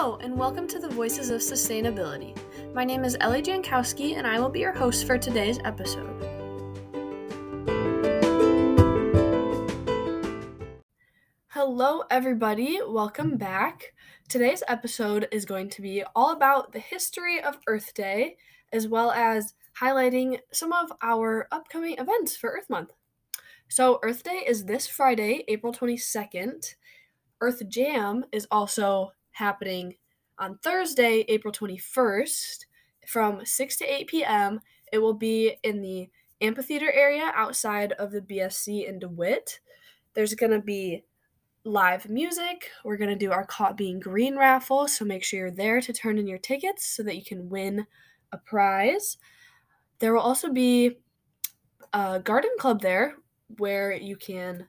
And 0.00 0.34
welcome 0.34 0.66
to 0.68 0.78
the 0.78 0.88
Voices 0.88 1.28
of 1.28 1.42
Sustainability. 1.42 2.34
My 2.72 2.84
name 2.84 3.04
is 3.04 3.18
Ellie 3.20 3.42
Jankowski, 3.42 4.16
and 4.16 4.26
I 4.26 4.40
will 4.40 4.48
be 4.48 4.60
your 4.60 4.72
host 4.72 5.06
for 5.06 5.18
today's 5.18 5.58
episode. 5.62 6.08
Hello, 11.48 12.04
everybody. 12.10 12.80
Welcome 12.82 13.36
back. 13.36 13.92
Today's 14.26 14.62
episode 14.68 15.28
is 15.30 15.44
going 15.44 15.68
to 15.68 15.82
be 15.82 16.02
all 16.16 16.32
about 16.32 16.72
the 16.72 16.78
history 16.78 17.38
of 17.42 17.58
Earth 17.66 17.92
Day, 17.92 18.38
as 18.72 18.88
well 18.88 19.10
as 19.10 19.52
highlighting 19.78 20.38
some 20.50 20.72
of 20.72 20.90
our 21.02 21.46
upcoming 21.52 21.98
events 21.98 22.34
for 22.34 22.48
Earth 22.48 22.70
Month. 22.70 22.94
So, 23.68 23.98
Earth 24.02 24.22
Day 24.22 24.44
is 24.46 24.64
this 24.64 24.86
Friday, 24.86 25.44
April 25.46 25.74
22nd. 25.74 26.74
Earth 27.42 27.68
Jam 27.68 28.24
is 28.32 28.46
also 28.50 29.12
happening 29.40 29.94
on 30.38 30.58
Thursday, 30.58 31.24
April 31.28 31.50
21st 31.50 32.66
from 33.06 33.44
6 33.44 33.76
to 33.78 33.84
8 33.84 34.06
p.m. 34.06 34.60
It 34.92 34.98
will 34.98 35.14
be 35.14 35.56
in 35.62 35.80
the 35.80 36.10
amphitheater 36.42 36.92
area 36.92 37.32
outside 37.34 37.92
of 37.92 38.12
the 38.12 38.20
BSC 38.20 38.86
in 38.86 38.98
DeWitt. 38.98 39.60
There's 40.12 40.34
going 40.34 40.52
to 40.52 40.60
be 40.60 41.04
live 41.64 42.08
music. 42.10 42.70
We're 42.84 42.98
going 42.98 43.08
to 43.10 43.16
do 43.16 43.32
our 43.32 43.46
Caught 43.46 43.78
Being 43.78 43.98
Green 43.98 44.36
raffle, 44.36 44.86
so 44.86 45.06
make 45.06 45.24
sure 45.24 45.40
you're 45.40 45.50
there 45.50 45.80
to 45.80 45.92
turn 45.92 46.18
in 46.18 46.26
your 46.26 46.38
tickets 46.38 46.84
so 46.94 47.02
that 47.04 47.16
you 47.16 47.24
can 47.24 47.48
win 47.48 47.86
a 48.32 48.36
prize. 48.36 49.16
There 50.00 50.12
will 50.12 50.20
also 50.20 50.52
be 50.52 50.98
a 51.94 52.20
garden 52.20 52.50
club 52.58 52.82
there 52.82 53.16
where 53.56 53.92
you 53.92 54.16
can 54.16 54.66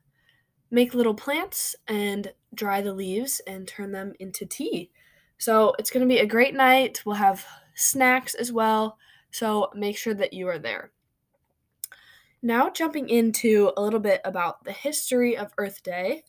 make 0.71 0.93
little 0.93 1.13
plants 1.13 1.75
and 1.87 2.31
dry 2.55 2.81
the 2.81 2.93
leaves 2.93 3.41
and 3.45 3.67
turn 3.67 3.91
them 3.91 4.13
into 4.19 4.45
tea. 4.45 4.89
So 5.37 5.75
it's 5.77 5.91
going 5.91 6.07
to 6.07 6.13
be 6.13 6.19
a 6.19 6.25
great 6.25 6.55
night. 6.55 7.01
We'll 7.05 7.15
have 7.15 7.45
snacks 7.75 8.33
as 8.33 8.51
well. 8.51 8.97
So 9.31 9.69
make 9.75 9.97
sure 9.97 10.13
that 10.13 10.33
you 10.33 10.47
are 10.47 10.59
there. 10.59 10.91
Now, 12.41 12.69
jumping 12.69 13.09
into 13.09 13.71
a 13.77 13.81
little 13.81 13.99
bit 13.99 14.21
about 14.25 14.63
the 14.63 14.71
history 14.71 15.37
of 15.37 15.53
Earth 15.57 15.83
Day. 15.83 16.23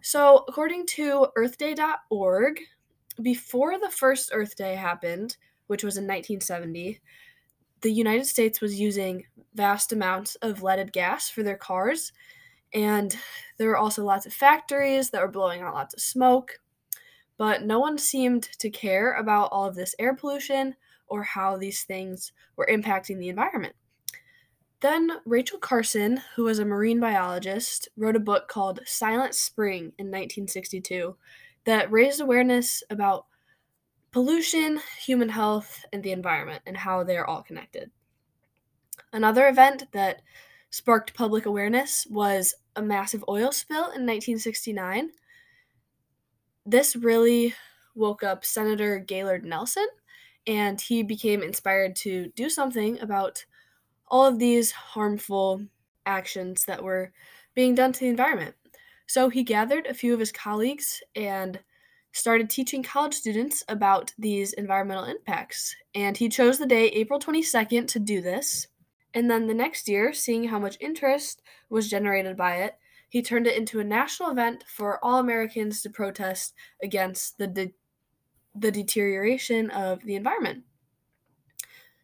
So, 0.00 0.44
according 0.48 0.86
to 0.86 1.26
earthday.org, 1.36 2.60
before 3.20 3.78
the 3.78 3.90
first 3.90 4.30
Earth 4.32 4.56
Day 4.56 4.76
happened, 4.76 5.36
which 5.66 5.84
was 5.84 5.98
in 5.98 6.04
1970, 6.04 7.00
the 7.82 7.90
United 7.90 8.24
States 8.24 8.62
was 8.62 8.80
using 8.80 9.26
vast 9.54 9.92
amounts 9.92 10.36
of 10.36 10.62
leaded 10.62 10.92
gas 10.92 11.28
for 11.28 11.42
their 11.42 11.56
cars 11.56 12.12
and 12.76 13.16
there 13.56 13.68
were 13.68 13.78
also 13.78 14.04
lots 14.04 14.26
of 14.26 14.34
factories 14.34 15.08
that 15.10 15.22
were 15.22 15.28
blowing 15.28 15.62
out 15.62 15.74
lots 15.74 15.94
of 15.94 16.00
smoke. 16.00 16.60
But 17.38 17.62
no 17.64 17.80
one 17.80 17.96
seemed 17.96 18.44
to 18.58 18.70
care 18.70 19.14
about 19.14 19.48
all 19.50 19.64
of 19.64 19.74
this 19.74 19.94
air 19.98 20.14
pollution 20.14 20.76
or 21.06 21.22
how 21.22 21.56
these 21.56 21.84
things 21.84 22.32
were 22.54 22.68
impacting 22.70 23.18
the 23.18 23.30
environment. 23.30 23.74
Then 24.80 25.10
Rachel 25.24 25.58
Carson, 25.58 26.20
who 26.34 26.44
was 26.44 26.58
a 26.58 26.66
marine 26.66 27.00
biologist, 27.00 27.88
wrote 27.96 28.14
a 28.14 28.20
book 28.20 28.46
called 28.46 28.80
Silent 28.84 29.34
Spring 29.34 29.92
in 29.98 30.08
1962 30.08 31.16
that 31.64 31.90
raised 31.90 32.20
awareness 32.20 32.82
about 32.90 33.26
pollution, 34.12 34.80
human 35.00 35.30
health, 35.30 35.82
and 35.94 36.02
the 36.02 36.12
environment 36.12 36.62
and 36.66 36.76
how 36.76 37.04
they 37.04 37.16
are 37.16 37.26
all 37.26 37.42
connected. 37.42 37.90
Another 39.14 39.48
event 39.48 39.84
that 39.92 40.20
sparked 40.76 41.14
public 41.14 41.46
awareness 41.46 42.06
was 42.10 42.54
a 42.76 42.82
massive 42.82 43.24
oil 43.30 43.50
spill 43.50 43.84
in 43.84 44.04
1969. 44.04 45.08
This 46.66 46.94
really 46.94 47.54
woke 47.94 48.22
up 48.22 48.44
Senator 48.44 48.98
Gaylord 48.98 49.42
Nelson, 49.42 49.86
and 50.46 50.78
he 50.78 51.02
became 51.02 51.42
inspired 51.42 51.96
to 51.96 52.30
do 52.36 52.50
something 52.50 53.00
about 53.00 53.42
all 54.08 54.26
of 54.26 54.38
these 54.38 54.70
harmful 54.70 55.62
actions 56.04 56.66
that 56.66 56.84
were 56.84 57.10
being 57.54 57.74
done 57.74 57.92
to 57.92 58.00
the 58.00 58.08
environment. 58.08 58.54
So 59.06 59.30
he 59.30 59.44
gathered 59.44 59.86
a 59.86 59.94
few 59.94 60.12
of 60.12 60.20
his 60.20 60.30
colleagues 60.30 61.02
and 61.14 61.58
started 62.12 62.50
teaching 62.50 62.82
college 62.82 63.14
students 63.14 63.64
about 63.68 64.12
these 64.18 64.52
environmental 64.52 65.04
impacts. 65.04 65.74
And 65.94 66.18
he 66.18 66.28
chose 66.28 66.58
the 66.58 66.66
day, 66.66 66.88
April 66.88 67.18
22nd, 67.18 67.88
to 67.88 67.98
do 67.98 68.20
this. 68.20 68.68
And 69.16 69.30
then 69.30 69.46
the 69.46 69.54
next 69.54 69.88
year, 69.88 70.12
seeing 70.12 70.44
how 70.44 70.58
much 70.58 70.76
interest 70.78 71.40
was 71.70 71.88
generated 71.88 72.36
by 72.36 72.56
it, 72.56 72.74
he 73.08 73.22
turned 73.22 73.46
it 73.46 73.56
into 73.56 73.80
a 73.80 73.84
national 73.84 74.30
event 74.30 74.62
for 74.68 75.02
all 75.02 75.18
Americans 75.18 75.80
to 75.82 75.90
protest 75.90 76.52
against 76.82 77.38
the 77.38 77.46
de- 77.46 77.74
the 78.54 78.70
deterioration 78.70 79.70
of 79.70 80.02
the 80.04 80.16
environment. 80.16 80.64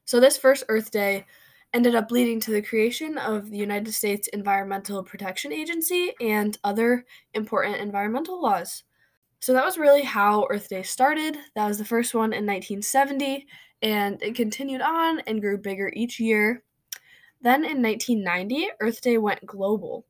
So 0.06 0.20
this 0.20 0.38
first 0.38 0.64
Earth 0.70 0.90
Day 0.90 1.26
ended 1.74 1.94
up 1.94 2.10
leading 2.10 2.40
to 2.40 2.50
the 2.50 2.62
creation 2.62 3.18
of 3.18 3.50
the 3.50 3.58
United 3.58 3.92
States 3.92 4.28
Environmental 4.28 5.04
Protection 5.04 5.52
Agency 5.52 6.14
and 6.18 6.58
other 6.64 7.04
important 7.34 7.76
environmental 7.76 8.40
laws. 8.40 8.84
So 9.40 9.52
that 9.52 9.64
was 9.66 9.76
really 9.76 10.02
how 10.02 10.46
Earth 10.48 10.70
Day 10.70 10.82
started. 10.82 11.36
That 11.56 11.68
was 11.68 11.76
the 11.76 11.84
first 11.84 12.14
one 12.14 12.32
in 12.32 12.46
1970, 12.46 13.46
and 13.82 14.22
it 14.22 14.34
continued 14.34 14.80
on 14.80 15.20
and 15.20 15.42
grew 15.42 15.58
bigger 15.58 15.92
each 15.94 16.18
year 16.18 16.62
then 17.42 17.64
in 17.64 17.82
1990, 17.82 18.68
Earth 18.80 19.00
Day 19.00 19.18
went 19.18 19.44
global. 19.44 20.06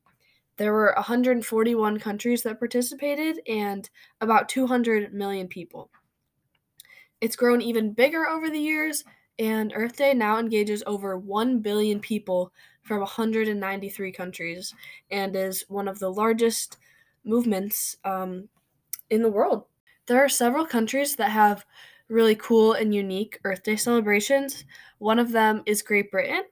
There 0.57 0.73
were 0.73 0.93
141 0.97 1.99
countries 1.99 2.43
that 2.43 2.59
participated 2.59 3.41
and 3.49 3.89
about 4.21 4.49
200 4.49 5.13
million 5.13 5.49
people. 5.49 5.91
It's 7.21 7.37
grown 7.37 7.63
even 7.63 7.93
bigger 7.93 8.29
over 8.29 8.51
the 8.51 8.59
years, 8.59 9.05
and 9.39 9.73
Earth 9.75 9.97
Day 9.97 10.13
now 10.13 10.39
engages 10.39 10.83
over 10.87 11.17
1 11.17 11.61
billion 11.61 12.01
people 12.01 12.53
from 12.83 13.01
193 13.01 14.13
countries 14.13 14.75
and 15.11 15.35
is 15.35 15.65
one 15.69 15.89
of 15.89 15.99
the 15.99 16.13
largest 16.13 16.79
movements 17.25 17.97
um, 18.05 18.49
in 19.09 19.23
the 19.23 19.31
world. 19.31 19.65
There 20.07 20.23
are 20.23 20.29
several 20.29 20.67
countries 20.67 21.17
that 21.17 21.31
have 21.31 21.65
really 22.09 22.35
cool 22.35 22.75
and 22.75 22.95
unique 22.95 23.39
Earth 23.45 23.63
Day 23.63 23.77
celebrations. 23.77 24.65
One 24.99 25.19
of 25.19 25.33
them 25.33 25.63
is 25.65 25.81
Great 25.81 26.11
Britain, 26.11 26.43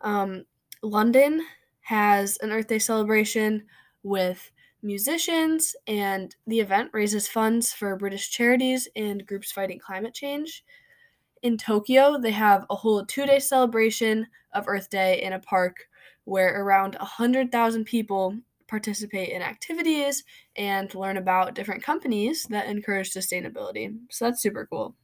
um, 0.00 0.44
London 0.82 1.44
has 1.80 2.36
an 2.38 2.52
Earth 2.52 2.66
Day 2.66 2.78
celebration 2.78 3.64
with 4.02 4.50
musicians, 4.82 5.74
and 5.86 6.34
the 6.46 6.60
event 6.60 6.90
raises 6.92 7.28
funds 7.28 7.72
for 7.72 7.96
British 7.96 8.30
charities 8.30 8.88
and 8.96 9.26
groups 9.26 9.52
fighting 9.52 9.78
climate 9.78 10.14
change. 10.14 10.64
In 11.42 11.58
Tokyo, 11.58 12.18
they 12.18 12.30
have 12.30 12.66
a 12.70 12.76
whole 12.76 13.04
two 13.04 13.26
day 13.26 13.38
celebration 13.38 14.26
of 14.52 14.68
Earth 14.68 14.90
Day 14.90 15.22
in 15.22 15.32
a 15.32 15.40
park 15.40 15.76
where 16.24 16.62
around 16.62 16.96
100,000 16.96 17.84
people 17.84 18.36
participate 18.66 19.28
in 19.30 19.42
activities 19.42 20.24
and 20.56 20.92
learn 20.94 21.18
about 21.18 21.54
different 21.54 21.82
companies 21.82 22.44
that 22.50 22.66
encourage 22.66 23.12
sustainability. 23.12 23.96
So 24.10 24.24
that's 24.24 24.42
super 24.42 24.66
cool. 24.66 24.96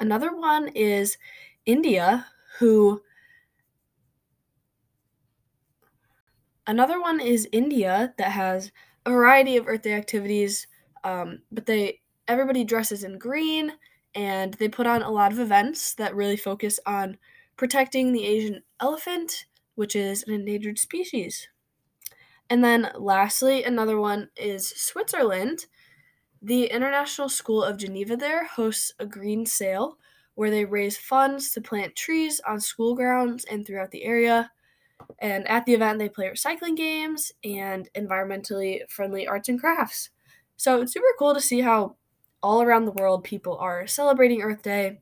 Another 0.00 0.34
one 0.34 0.68
is 0.68 1.18
India, 1.66 2.26
who 2.58 3.02
Another 6.68 7.00
one 7.00 7.18
is 7.18 7.48
India 7.50 8.14
that 8.18 8.30
has 8.30 8.70
a 9.06 9.10
variety 9.10 9.56
of 9.56 9.66
Earth 9.66 9.82
Day 9.82 9.94
activities, 9.94 10.66
um, 11.02 11.40
but 11.50 11.64
they 11.64 12.00
everybody 12.28 12.62
dresses 12.62 13.04
in 13.04 13.18
green 13.18 13.72
and 14.14 14.52
they 14.54 14.68
put 14.68 14.86
on 14.86 15.02
a 15.02 15.10
lot 15.10 15.32
of 15.32 15.38
events 15.38 15.94
that 15.94 16.14
really 16.14 16.36
focus 16.36 16.78
on 16.84 17.16
protecting 17.56 18.12
the 18.12 18.26
Asian 18.26 18.62
elephant, 18.80 19.46
which 19.76 19.96
is 19.96 20.22
an 20.24 20.34
endangered 20.34 20.78
species. 20.78 21.48
And 22.50 22.62
then 22.62 22.90
lastly, 22.96 23.64
another 23.64 23.98
one 23.98 24.28
is 24.36 24.68
Switzerland. 24.68 25.66
The 26.42 26.66
International 26.66 27.30
School 27.30 27.64
of 27.64 27.78
Geneva 27.78 28.14
there 28.14 28.44
hosts 28.44 28.92
a 28.98 29.06
green 29.06 29.46
sale 29.46 29.96
where 30.34 30.50
they 30.50 30.66
raise 30.66 30.98
funds 30.98 31.50
to 31.52 31.62
plant 31.62 31.96
trees 31.96 32.42
on 32.46 32.60
school 32.60 32.94
grounds 32.94 33.46
and 33.46 33.66
throughout 33.66 33.90
the 33.90 34.04
area. 34.04 34.50
And 35.20 35.48
at 35.48 35.64
the 35.66 35.74
event, 35.74 35.98
they 35.98 36.08
play 36.08 36.26
recycling 36.26 36.76
games 36.76 37.32
and 37.44 37.88
environmentally 37.94 38.88
friendly 38.88 39.26
arts 39.26 39.48
and 39.48 39.58
crafts. 39.58 40.10
So 40.56 40.82
it's 40.82 40.92
super 40.92 41.06
cool 41.18 41.34
to 41.34 41.40
see 41.40 41.60
how 41.60 41.96
all 42.42 42.62
around 42.62 42.84
the 42.84 42.92
world 42.92 43.24
people 43.24 43.56
are 43.58 43.86
celebrating 43.86 44.42
Earth 44.42 44.62
Day 44.62 45.00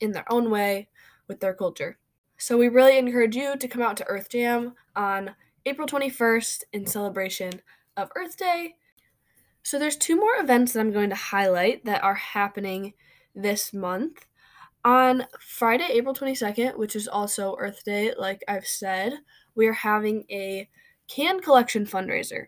in 0.00 0.12
their 0.12 0.30
own 0.30 0.50
way 0.50 0.88
with 1.26 1.40
their 1.40 1.54
culture. 1.54 1.98
So 2.38 2.56
we 2.56 2.68
really 2.68 2.96
encourage 2.96 3.36
you 3.36 3.56
to 3.56 3.68
come 3.68 3.82
out 3.82 3.96
to 3.98 4.06
Earth 4.06 4.30
Jam 4.30 4.74
on 4.94 5.34
April 5.66 5.88
21st 5.88 6.62
in 6.72 6.86
celebration 6.86 7.60
of 7.96 8.10
Earth 8.14 8.36
Day. 8.36 8.76
So 9.62 9.78
there's 9.78 9.96
two 9.96 10.16
more 10.16 10.36
events 10.38 10.72
that 10.72 10.80
I'm 10.80 10.92
going 10.92 11.10
to 11.10 11.16
highlight 11.16 11.84
that 11.84 12.02
are 12.02 12.14
happening 12.14 12.94
this 13.34 13.72
month. 13.72 14.26
On 14.88 15.26
Friday, 15.38 15.86
April 15.90 16.14
22nd, 16.14 16.78
which 16.78 16.96
is 16.96 17.08
also 17.08 17.56
Earth 17.58 17.84
Day, 17.84 18.14
like 18.16 18.42
I've 18.48 18.66
said, 18.66 19.18
we 19.54 19.66
are 19.66 19.74
having 19.74 20.24
a 20.30 20.66
can 21.08 21.40
collection 21.40 21.84
fundraiser. 21.84 22.46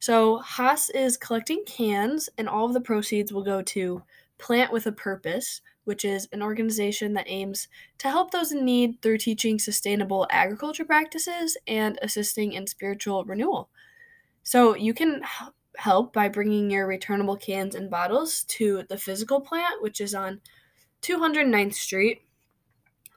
So, 0.00 0.38
Haas 0.38 0.90
is 0.90 1.16
collecting 1.16 1.62
cans, 1.68 2.28
and 2.36 2.48
all 2.48 2.66
of 2.66 2.72
the 2.72 2.80
proceeds 2.80 3.32
will 3.32 3.44
go 3.44 3.62
to 3.62 4.02
Plant 4.38 4.72
with 4.72 4.88
a 4.88 4.92
Purpose, 4.92 5.60
which 5.84 6.04
is 6.04 6.28
an 6.32 6.42
organization 6.42 7.12
that 7.12 7.28
aims 7.28 7.68
to 7.98 8.10
help 8.10 8.32
those 8.32 8.50
in 8.50 8.64
need 8.64 9.00
through 9.00 9.18
teaching 9.18 9.60
sustainable 9.60 10.26
agriculture 10.30 10.84
practices 10.84 11.56
and 11.68 11.96
assisting 12.02 12.54
in 12.54 12.66
spiritual 12.66 13.24
renewal. 13.24 13.68
So, 14.42 14.74
you 14.74 14.94
can 14.94 15.22
help 15.76 16.12
by 16.12 16.28
bringing 16.28 16.72
your 16.72 16.88
returnable 16.88 17.36
cans 17.36 17.76
and 17.76 17.88
bottles 17.88 18.42
to 18.48 18.82
the 18.88 18.98
physical 18.98 19.40
plant, 19.40 19.80
which 19.80 20.00
is 20.00 20.12
on 20.12 20.40
209th 21.02 21.74
Street. 21.74 22.22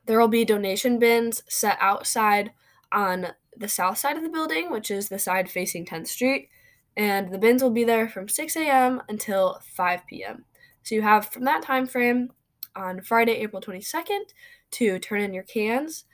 There 0.06 0.20
will 0.20 0.28
be 0.28 0.46
donation 0.46 1.00
bins 1.00 1.44
set 1.48 1.78
outside 1.80 2.52
on 2.92 3.28
the 3.56 3.68
south 3.68 3.98
side 3.98 4.18
of 4.18 4.24
the 4.24 4.30
building, 4.30 4.72
which 4.72 4.92
is 4.92 5.10
the 5.10 5.20
side 5.20 5.50
facing 5.50 5.86
10th 5.86 6.08
Street, 6.08 6.50
and 6.98 7.32
the 7.32 7.38
bins 7.38 7.62
will 7.62 7.70
be 7.70 7.84
there 7.84 8.10
from 8.10 8.28
6 8.28 8.56
a.m. 8.56 9.02
until 9.08 9.62
5 9.74 10.08
p.m. 10.08 10.46
So 10.84 10.96
you 10.96 11.02
have 11.02 11.28
from 11.28 11.44
that 11.46 11.62
time 11.62 11.88
frame 11.88 12.32
on 12.76 13.02
Friday, 13.02 13.34
April 13.34 13.62
22nd, 13.62 14.34
to 14.72 15.00
turn 15.00 15.22
in 15.22 15.34
your 15.34 15.44
cans. 15.44 16.06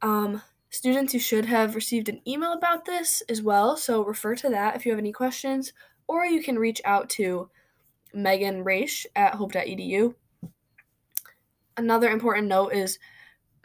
Um, 0.00 0.42
students, 0.70 1.14
you 1.14 1.20
should 1.20 1.46
have 1.46 1.74
received 1.74 2.08
an 2.08 2.20
email 2.26 2.52
about 2.52 2.84
this 2.84 3.22
as 3.28 3.42
well, 3.42 3.76
so 3.76 4.04
refer 4.04 4.34
to 4.36 4.48
that 4.50 4.76
if 4.76 4.86
you 4.86 4.92
have 4.92 4.98
any 4.98 5.12
questions, 5.12 5.72
or 6.06 6.24
you 6.24 6.42
can 6.42 6.58
reach 6.58 6.80
out 6.84 7.08
to 7.10 7.50
Megan 8.12 8.62
Raish 8.64 9.06
at 9.16 9.34
hope.edu. 9.34 10.14
Another 11.76 12.08
important 12.08 12.48
note 12.48 12.72
is 12.72 12.98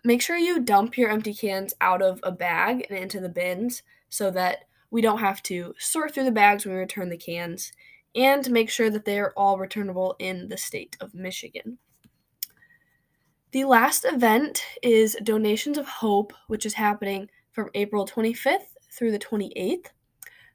make 0.03 0.21
sure 0.21 0.37
you 0.37 0.59
dump 0.59 0.97
your 0.97 1.09
empty 1.09 1.33
cans 1.33 1.73
out 1.81 2.01
of 2.01 2.19
a 2.23 2.31
bag 2.31 2.85
and 2.89 2.97
into 2.97 3.19
the 3.19 3.29
bins 3.29 3.83
so 4.09 4.31
that 4.31 4.65
we 4.91 5.01
don't 5.01 5.19
have 5.19 5.43
to 5.43 5.75
sort 5.77 6.13
through 6.13 6.23
the 6.23 6.31
bags 6.31 6.65
when 6.65 6.73
we 6.73 6.79
return 6.79 7.09
the 7.09 7.17
cans 7.17 7.71
and 8.15 8.49
make 8.49 8.69
sure 8.69 8.89
that 8.89 9.05
they 9.05 9.19
are 9.19 9.33
all 9.37 9.59
returnable 9.59 10.15
in 10.19 10.47
the 10.47 10.57
state 10.57 10.97
of 10.99 11.13
Michigan. 11.13 11.77
The 13.51 13.65
last 13.65 14.05
event 14.05 14.63
is 14.81 15.17
Donations 15.23 15.77
of 15.77 15.87
Hope, 15.87 16.33
which 16.47 16.65
is 16.65 16.73
happening 16.73 17.29
from 17.51 17.69
April 17.73 18.05
25th 18.05 18.75
through 18.91 19.11
the 19.11 19.19
28th. 19.19 19.87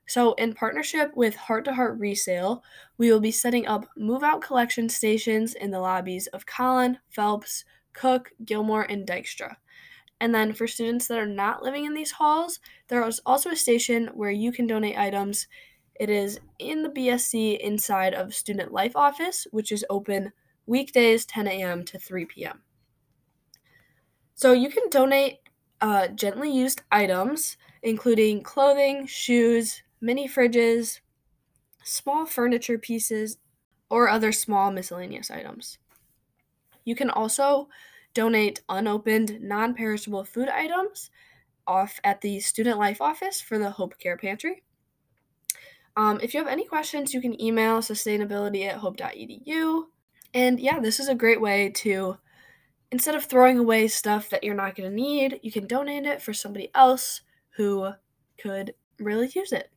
So, 0.06 0.34
in 0.34 0.54
partnership 0.54 1.12
with 1.16 1.34
Heart 1.34 1.64
to 1.66 1.74
Heart 1.74 1.98
Resale, 1.98 2.62
we 2.98 3.10
will 3.10 3.20
be 3.20 3.30
setting 3.30 3.66
up 3.66 3.86
move 3.96 4.22
out 4.22 4.42
collection 4.42 4.88
stations 4.88 5.54
in 5.54 5.70
the 5.70 5.80
lobbies 5.80 6.26
of 6.28 6.46
Kollen, 6.46 6.98
Phelps, 7.08 7.64
Cook, 7.94 8.32
Gilmore, 8.44 8.82
and 8.82 9.06
Dykstra. 9.06 9.56
And 10.20 10.34
then 10.34 10.52
for 10.52 10.66
students 10.66 11.08
that 11.08 11.18
are 11.18 11.26
not 11.26 11.62
living 11.62 11.84
in 11.84 11.94
these 11.94 12.12
halls, 12.12 12.60
there 12.88 13.06
is 13.06 13.20
also 13.26 13.50
a 13.50 13.56
station 13.56 14.10
where 14.14 14.30
you 14.30 14.52
can 14.52 14.66
donate 14.66 14.96
items. 14.96 15.46
It 15.96 16.10
is 16.10 16.40
in 16.58 16.82
the 16.82 16.90
BSC 16.90 17.58
inside 17.58 18.14
of 18.14 18.34
Student 18.34 18.72
Life 18.72 18.96
Office, 18.96 19.46
which 19.50 19.72
is 19.72 19.84
open 19.90 20.32
weekdays 20.66 21.26
10 21.26 21.46
a.m. 21.46 21.84
to 21.84 21.98
3 21.98 22.26
p.m. 22.26 22.62
So 24.34 24.52
you 24.52 24.68
can 24.68 24.88
donate 24.90 25.40
uh, 25.80 26.08
gently 26.08 26.50
used 26.50 26.82
items, 26.90 27.56
including 27.82 28.42
clothing, 28.42 29.06
shoes, 29.06 29.82
mini 30.04 30.28
fridges, 30.28 31.00
small 31.82 32.26
furniture 32.26 32.78
pieces, 32.78 33.38
or 33.88 34.08
other 34.08 34.32
small 34.32 34.70
miscellaneous 34.70 35.30
items. 35.30 35.78
You 36.84 36.94
can 36.94 37.08
also 37.08 37.68
donate 38.12 38.62
unopened, 38.68 39.38
non 39.40 39.74
perishable 39.74 40.24
food 40.24 40.48
items 40.48 41.10
off 41.66 41.98
at 42.04 42.20
the 42.20 42.38
Student 42.40 42.78
Life 42.78 43.00
Office 43.00 43.40
for 43.40 43.58
the 43.58 43.70
Hope 43.70 43.98
Care 43.98 44.18
Pantry. 44.18 44.62
Um, 45.96 46.20
if 46.22 46.34
you 46.34 46.40
have 46.40 46.52
any 46.52 46.66
questions, 46.66 47.14
you 47.14 47.20
can 47.22 47.40
email 47.40 47.78
sustainability 47.78 48.66
at 48.66 48.76
hope.edu. 48.76 49.84
And 50.34 50.60
yeah, 50.60 50.80
this 50.80 51.00
is 51.00 51.08
a 51.08 51.14
great 51.14 51.40
way 51.40 51.70
to, 51.76 52.18
instead 52.90 53.14
of 53.14 53.24
throwing 53.24 53.58
away 53.58 53.88
stuff 53.88 54.28
that 54.30 54.44
you're 54.44 54.54
not 54.54 54.74
going 54.74 54.90
to 54.90 54.94
need, 54.94 55.40
you 55.42 55.52
can 55.52 55.66
donate 55.66 56.04
it 56.04 56.20
for 56.20 56.34
somebody 56.34 56.70
else 56.74 57.22
who 57.56 57.92
could 58.36 58.74
really 58.98 59.30
use 59.34 59.52
it. 59.52 59.70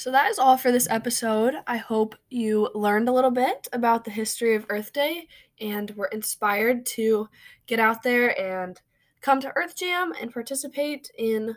So 0.00 0.10
that 0.12 0.30
is 0.30 0.38
all 0.38 0.56
for 0.56 0.72
this 0.72 0.88
episode. 0.88 1.56
I 1.66 1.76
hope 1.76 2.14
you 2.30 2.70
learned 2.74 3.10
a 3.10 3.12
little 3.12 3.30
bit 3.30 3.68
about 3.70 4.02
the 4.02 4.10
history 4.10 4.54
of 4.54 4.64
Earth 4.70 4.94
Day 4.94 5.28
and 5.60 5.90
were 5.90 6.06
inspired 6.06 6.86
to 6.96 7.28
get 7.66 7.78
out 7.78 8.02
there 8.02 8.30
and 8.40 8.80
come 9.20 9.42
to 9.42 9.52
Earth 9.54 9.76
Jam 9.76 10.14
and 10.18 10.32
participate 10.32 11.10
in 11.18 11.54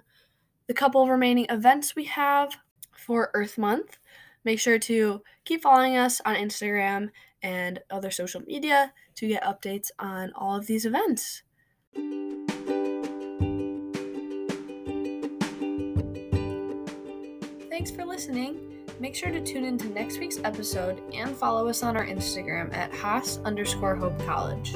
the 0.67 0.73
couple 0.73 1.07
remaining 1.07 1.45
events 1.49 1.95
we 1.95 2.03
have 2.03 2.57
for 2.91 3.31
Earth 3.33 3.57
Month. 3.57 3.97
Make 4.43 4.59
sure 4.59 4.77
to 4.77 5.21
keep 5.45 5.61
following 5.61 5.95
us 5.95 6.19
on 6.25 6.35
Instagram 6.35 7.11
and 7.41 7.79
other 7.89 8.11
social 8.11 8.41
media 8.41 8.91
to 9.15 9.27
get 9.29 9.43
updates 9.43 9.89
on 9.99 10.33
all 10.35 10.57
of 10.57 10.67
these 10.67 10.85
events. 10.85 11.43
Thanks 17.73 17.89
for 17.89 18.05
listening. 18.05 18.59
Make 18.99 19.15
sure 19.15 19.31
to 19.31 19.41
tune 19.41 19.65
into 19.65 19.87
next 19.89 20.19
week's 20.19 20.37
episode 20.43 21.01
and 21.11 21.35
follow 21.35 21.67
us 21.67 21.81
on 21.81 21.97
our 21.97 22.05
Instagram 22.05 22.71
at 22.71 22.93
Haas 22.93 23.39
underscore 23.45 23.95
Hope 23.95 24.15
College. 24.27 24.75